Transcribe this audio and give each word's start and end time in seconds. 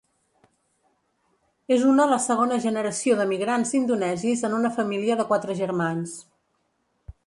És 1.75 1.85
una 1.91 2.07
la 2.13 2.19
segona 2.25 2.59
generació 2.65 3.19
d'emigrants 3.21 3.77
indonesis 3.83 4.45
en 4.51 4.59
una 4.63 4.75
família 4.81 5.23
de 5.23 5.31
quatre 5.35 5.63
germans. 5.65 6.23